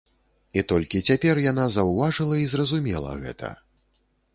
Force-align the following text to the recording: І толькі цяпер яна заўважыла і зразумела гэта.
І 0.61 0.63
толькі 0.71 1.01
цяпер 1.11 1.43
яна 1.51 1.67
заўважыла 1.77 2.35
і 2.45 2.51
зразумела 2.55 3.11
гэта. 3.25 3.57